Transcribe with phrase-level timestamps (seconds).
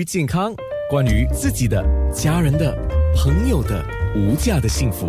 [0.00, 0.54] 于健康，
[0.88, 1.84] 关于自己的、
[2.14, 2.74] 家人的、
[3.14, 3.84] 朋友的
[4.16, 5.06] 无价的幸福，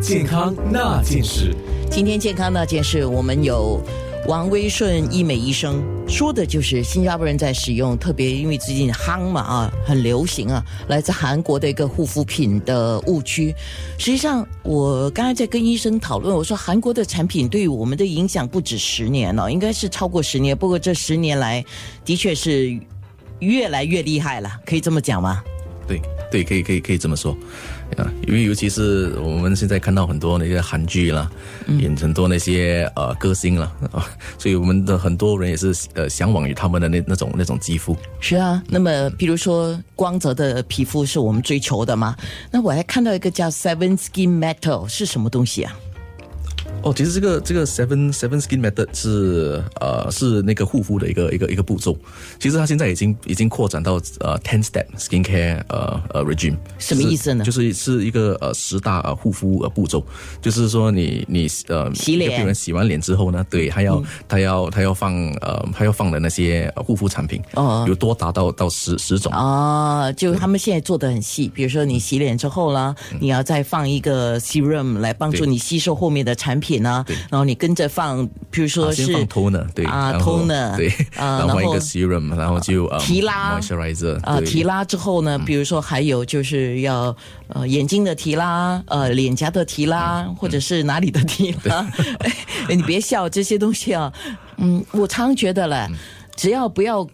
[0.00, 1.52] 健康那件事。
[1.90, 3.82] 今天健康那件事，我们有
[4.28, 13.52] 王威顺医美医生说的就是新加坡人在使用，特别因为最近夯嘛啊，很流行啊，来自韩国的一个护肤品的误区。
[13.98, 20.56] 实际上，我刚才在跟医生讨论，我说韩国的产品对我们的影响不止十年了，应该是超过十年。
[20.56, 21.64] 不过这十年来，
[22.04, 22.78] 的确是。
[23.40, 25.42] 越来越厉害了，可以这么讲吗？
[25.86, 26.00] 对
[26.30, 27.36] 对，可以可以可以这么说
[27.96, 31.28] 啊，因为尤其是我们现在看到很多那些韩剧啦，
[31.80, 34.06] 演很多那些呃歌星了啊，
[34.38, 37.96] 所以我们的很多人也是呃向往于他们的那那种那种肌肤。
[38.20, 42.16] 是啊，那么比如说光泽的皮肤是我们追求的吗？
[42.52, 45.76] 那我还看到一个叫 Seven Skin Metal 是什么东西啊？
[46.82, 51.94] 哦，其实这个这个 seven seven skin method 是呃是那个护肤的一个一个一个步骤。
[52.38, 56.56] 其实它现在已经已经扩展到呃 ten step skin care 呃呃 regime。
[56.78, 57.44] 什么意思呢？
[57.44, 60.02] 就是是一个呃十大呃护肤呃步骤。
[60.40, 70.10] 就是说你你呃洗脸，人洗完脸之后呢，对，他要他要他要放呃他要放的那些护肤产品哦，有多达到到十十种啊。
[70.12, 76.69] 就他们现在做的很细，比如说你洗脸之后呢，你要再放一个 serum 来帮助你吸收后面的产品。
[76.70, 87.16] 品呢，然后你跟着放，比如说是 toner，对啊，toner，对， 然后一个 serum，然后就提拉 moisturizer，啊，提拉之后呢，比如说还有就是要
[87.48, 91.84] 呃眼睛的提拉，呃脸颊的提拉，或者是哪里的提拉，
[92.70, 94.12] 你别笑这些东西啊，
[94.58, 95.88] 嗯，我常觉得了，
[96.36, 97.04] 只要不要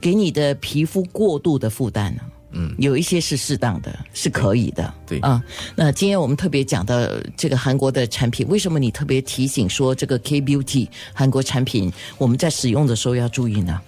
[0.00, 2.22] 给你的皮肤过度的负担呢。
[2.52, 4.92] 嗯，有一些是适当的，是可以的。
[5.06, 5.42] 对啊，
[5.76, 6.96] 那今天我们特别讲到
[7.36, 13.80] 这个韩国的产品，为什么你特别提醒说这个 K Beauty 韩国产品，我们在使用的时候要注意呢？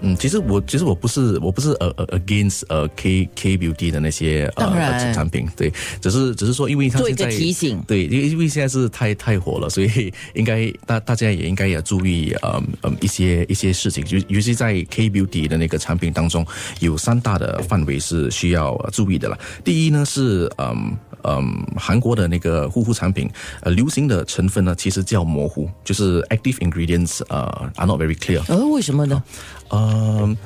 [0.00, 16.46] 嗯，其实我其实我不是我不是呃呃 against 呃 K K Beauty 的那些呃产品，对，只是只是说因为它现在提醒，对，因为因为现在是太太火了，所以应该大大家也应该要注意呃呃一些一些事情，就尤其在 K Beauty 的那个产品当中，
[16.80, 19.38] 有三大的范围是需要注意的了。
[19.64, 20.96] 第一呢是嗯。
[21.28, 23.28] 嗯，韩国的那个护肤产品，
[23.62, 28.40] 呃，流行的成分呢，其实较模糊，就是 active ingredients，呃，are not very clear。
[28.46, 29.20] 呃，为什么呢？
[29.86, 30.36] 嗯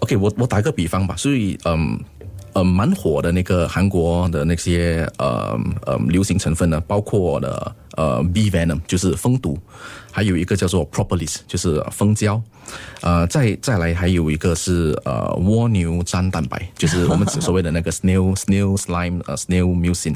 [0.00, 1.98] ，OK，我我打个比方吧，所以嗯，
[2.52, 9.58] 呃，蛮火的那个韩国的那些呃呃流行成分呢，包括了呃 B venom，就是蜂毒，
[10.10, 12.42] 还有一个叫做 propolis，就是蜂胶。
[13.02, 20.14] 呃，再再来还有一个是呃蜗牛粘蛋白，就是我们所谓的那个 snail snail slime 呃 snail mucin，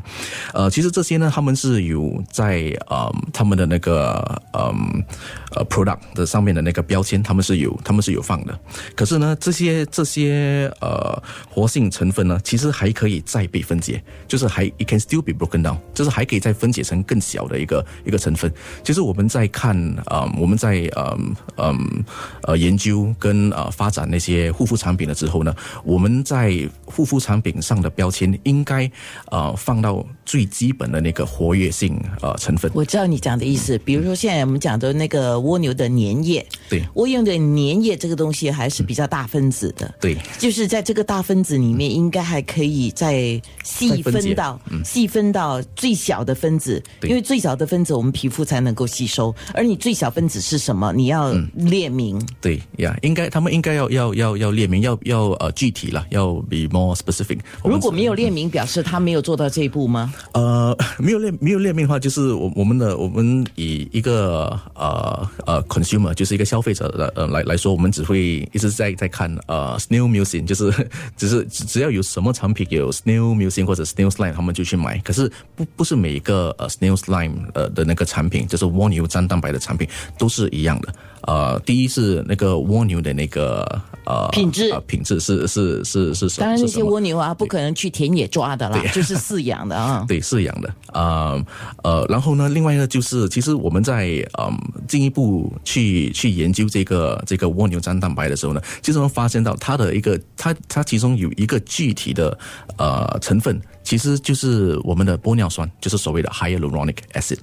[0.55, 5.05] 呃，其实这些呢，他们是有在呃他们的那个嗯
[5.51, 8.59] 呃 product 的上面的那个标签，他们是有他们是有放的。
[8.97, 17.67] 可是呢，这些这些呃活性成分呢，其实还可以再被分解，就是还 it can still be broken down，就是还可以再分解成更小的一
[18.05, 18.53] 一个成分。
[18.83, 22.05] 其实我们在看啊，我们在嗯嗯。
[22.43, 28.91] 呃，研究跟呃发展那些护肤产品了之后呢，我们在护肤产品上的标签应该
[29.31, 32.71] 呃放到最基本的那个活跃性呃成分。
[32.75, 50.93] 我知道你讲的意思，比如说现在我们讲的那个蜗牛的粘液，对，蜗牛的粘液这个东西还是比较大分子的，对，就是在这个大分子里面，应该还可以再细分到细分到最小的分子，因为最小的分子我们皮肤才能够吸收，而你最小分子是什么？
[50.95, 52.19] 你要列明。
[52.41, 57.41] 对呀，应该他们应该要要要要列明，要要呃具体了，要 be more specific。
[57.65, 60.15] 如果没有列明，表示他没有做到这一步吗？
[60.33, 70.73] 呃，没有列没有列明的话，就是我我们的我们以一个呃呃 consumer 就是一个消费者的呃来来说，我们只会一直在在看呃 snail mucin，就是
[71.17, 74.99] 只是只要有什么产品有 snail mucin 或者 snail slime，他们就去买。
[74.99, 79.89] 可是不不是每一个呃 snail slime 呃的那个产品，就是蜗牛粘蛋白的产品
[80.19, 80.95] 都是一样的。
[81.23, 83.67] 呃，第一是那个蜗牛的那个
[84.07, 86.47] 呃品质，品质是是是是什么？
[86.47, 90.05] 当然那些蜗牛啊，不可能去田野抓的啦，就是饲养的啊。
[90.09, 91.35] 对，饲养的啊
[91.83, 94.57] 呃，然后呢，另外一个就是，其实我们在嗯
[94.87, 102.39] 进一步去去研究这个这个蜗牛粘蛋白的时候呢，其实我们发现到它的一个它它其中有一个具体的
[102.79, 107.39] 呃成分，其实就是我们的玻尿酸，就是所谓的 hyaluronic acid。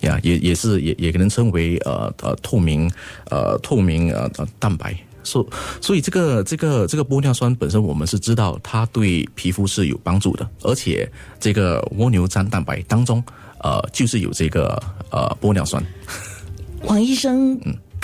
[0.00, 2.90] 呀，也也是也也可能称为呃呃透明
[3.30, 4.92] 呃透明呃呃蛋白，
[5.22, 5.46] 所
[5.80, 11.08] 所以这个这个这个玻尿酸本身我们是知道它对皮肤是有帮助的，而且
[11.38, 13.22] 这个蜗牛粘蛋白当中
[13.60, 15.80] 呃就是有这个呃玻尿酸。
[16.82, 17.56] 王医生。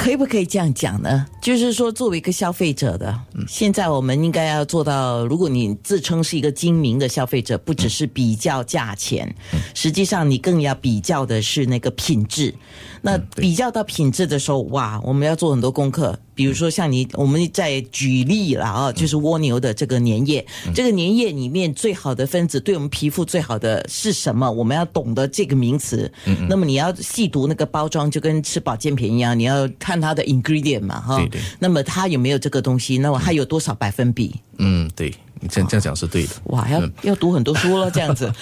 [0.04, 1.24] 可以不可以这样讲呢？
[1.40, 3.18] 就是说，作为一个消费者的，
[3.48, 9.34] 现在我们应该要做到，如果你自称是一个精明的消费者，不只是比较价钱，
[9.72, 12.54] 实际上你更要比较的是那个品质。
[13.00, 16.18] 那比较到品质的时候，哇，我们要做很多功课。
[16.34, 20.44] 比如说像你，我们在举例了啊，就是蜗牛的这个粘液，
[20.74, 24.50] 这个粘液里面最好的分子对我们皮肤最好的是什么？
[24.50, 26.10] 我们要懂得这个名词。
[26.48, 31.16] 那么你要细读那个包装，就跟吃保健品一样，你要看它的 ingredient 嘛，哈。
[31.18, 31.40] 对对。
[31.58, 32.98] 那么它有没有这个东西？
[32.98, 34.34] 那么它有多少百分比？
[34.58, 35.12] 嗯，对。
[35.48, 36.30] 这样这样讲是对的。
[36.44, 38.32] 哇，要要读很多书了，这样子。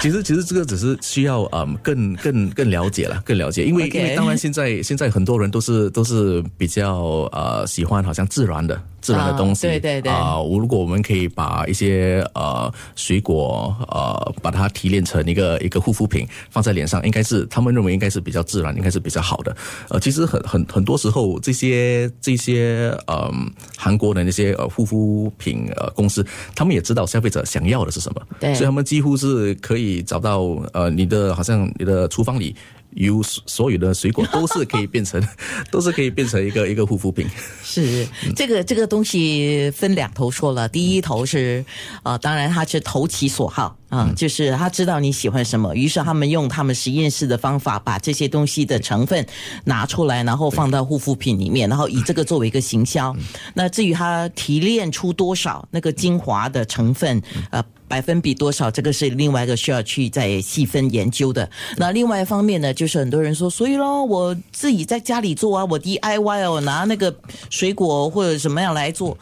[0.00, 8.80] 其实其实这个只是需要嗯更更更了解了，更了解，因为因为当然现在现在很多人都是都是比较呃喜欢好像自然的。
[9.06, 10.34] 自然的东西，对对对啊！
[10.50, 19.56] 如果我们可以把一些呃水果呃把它提炼成一个一个护肤品放在脸上，应该是他们认为应该是比较自然，应该是比较好的。
[19.90, 23.32] 呃，其实很很很多时候这些这些呃
[23.78, 26.26] 韩国的那些呃护肤品呃公司，
[26.56, 30.40] 他们也知道消费者想要的是什么，对，所以他们几乎是可以找到
[30.72, 32.56] 呃你的好像你的厨房里。
[32.96, 35.22] 有所有的水果都是可以变成，
[35.70, 37.26] 都是可以变成一个一个护肤品。
[37.62, 41.64] 是这个这个东西分两头说了，第一头是
[42.02, 49.24] 呃，当然他是投其所好啊，就是他知道你喜欢什么，于是他们用他们实验室的方法把这些东西的成分
[49.64, 53.14] 拿出来，然后放到护肤品里面，然后以这个作为一个行销。
[53.54, 57.64] 那至于他提炼出多少那个精华的成分呃？
[57.88, 58.68] 百分比多少？
[58.68, 61.48] 这个是另外一个需要去再细分研究的。
[61.76, 67.14] 那另外一方面呢，就是很多人说，所以咯，我自己在家里做啊，我 DIY 哦，拿那个
[67.48, 69.16] 水果或者什么样来做。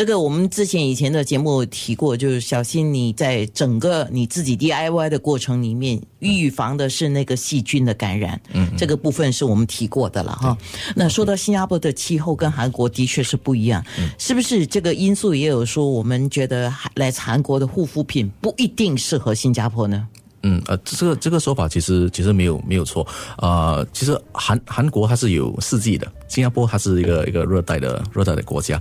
[0.00, 8.40] 这个我们之前以前的节目提过，就是小心你在整个你自己 DIY 的过程里面，预防的是那个细菌的感染。
[8.54, 10.56] 嗯，这个部分是我们提过的了哈。
[10.96, 13.84] 那说到新加坡的气候跟韩国的确是不一样，
[14.16, 20.08] 是不是这个因素也有说我们觉得来自韩国的护肤品不一定适合新加坡呢？
[20.42, 23.06] 嗯呃，这个这个说法其实其实没有没有错
[23.36, 23.84] 啊。
[23.92, 28.80] 其实韩韩国它是有四季的，新加坡它是一个一个热带的热带的国家，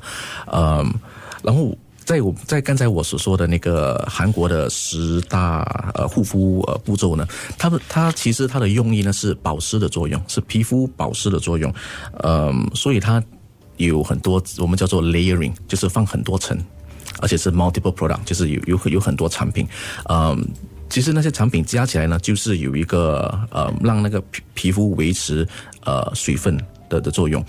[0.53, 0.89] 嗯，
[1.43, 7.27] 然后在我在刚才我所说的那个韩国的十大呃护肤呃步骤呢，
[7.57, 11.73] 它们它其实它的用意呢是保湿的作用，是皮肤保湿的作用，
[12.23, 13.21] 嗯，所以它
[13.75, 16.57] 有很多我们叫做 layering，就是放很多层，
[17.19, 19.67] 而且是 multiple product，就是有有有很多产品，
[20.07, 20.47] 嗯。
[20.89, 25.47] 其实那些产品加起来呢，就是有一个呃，让那个皮皮肤维持
[25.85, 26.57] 呃水分
[26.89, 27.43] 的的作用。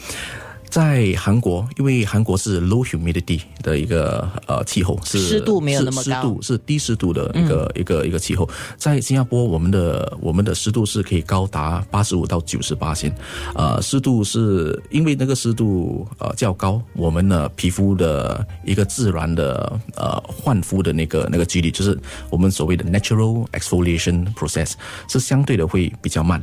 [0.71, 8.49] 在韩国，因为韩国是 low humidity 的一个呃气候，是湿度没有那么高，湿度是低湿度的一个一个一个气候。
[8.77, 13.13] 在新加坡，我们的我们的湿度是可以高达八十五到九十八千，
[13.55, 21.99] 呃，湿度是因为那个湿度呃较高，我们的皮肤的一个自然的呃焕肤的那个那个几率，就是
[22.31, 24.75] 我们所谓的 natural exfoliation process
[25.09, 26.41] 是相对的会比较慢。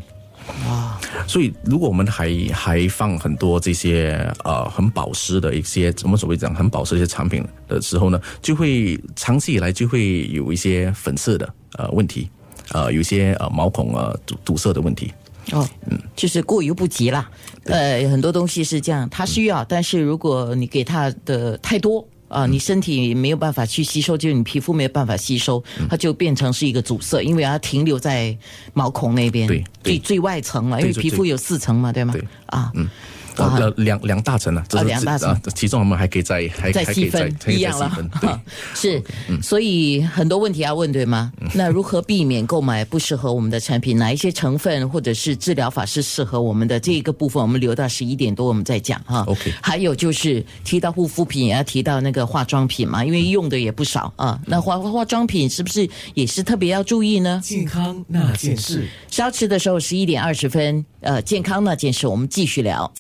[1.28, 1.30] 哇！
[1.30, 12.30] 所以，如果我们还还放很多这些呃很保湿的一些，我们所谓讲很保湿的一些产品的时候呢，就会长期以来就会有一些粉刺的呃问题，
[12.72, 15.14] 呃，有一些呃毛孔呃堵堵塞的问题。
[15.52, 17.30] 哦，嗯，就是过犹不及啦。
[17.66, 22.08] 呃，很多东西是这样，它需要，但是如果你给它的太多。
[22.28, 28.38] 啊，你身体没有办法去吸收，就是你皮肤没有办法吸收，它就变成是一个阻塞，因为它停留在
[28.74, 32.14] 毛孔那边，对，最最外层了，因为皮肤有四层嘛，对吗？
[32.48, 32.88] 啊，嗯。
[33.38, 38.42] 呃，两两大层呢，啊，两大层，其中我们还可以再还再细分一样了，
[38.74, 39.02] 是，
[39.42, 41.32] 所以很多问题要问，对吗？
[41.54, 43.98] 那如何避免购买不适合我们的产品？
[43.98, 46.80] 哪一些成分或者是治疗法是适合我们的？
[46.80, 49.24] 这一个部分我们留到十一点多我们再讲哈。
[49.28, 54.40] OK，还有就是提到护肤品，也要提到那个化妆品嘛，因为用的也不少啊。
[54.46, 57.42] 那化化妆品是不是也是特别要注意呢？
[57.44, 62.92] 健康那件事，稍迟的时候十一点二十分，呃，健康那件事我们继续聊。